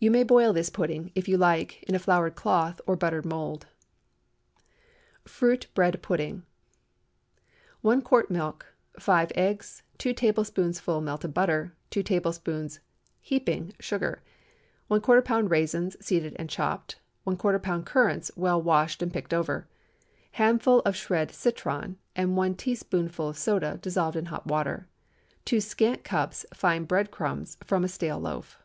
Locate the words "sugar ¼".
13.80-15.00